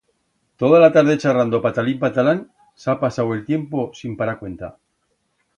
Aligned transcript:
Toda 0.61 0.79
la 0.83 0.87
tarde 0.95 1.15
charrando, 1.23 1.59
patalín-patalán, 1.65 2.41
s'ha 2.85 2.97
pasau 3.05 3.37
el 3.39 3.45
tiempo 3.53 3.87
sin 4.01 4.21
parar 4.23 4.39
cuenta. 4.45 4.73